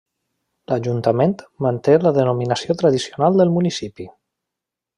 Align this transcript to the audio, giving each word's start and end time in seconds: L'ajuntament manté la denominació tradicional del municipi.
L'ajuntament 0.71 1.35
manté 1.65 1.97
la 2.05 2.13
denominació 2.17 2.77
tradicional 2.81 3.39
del 3.43 3.53
municipi. 3.59 4.09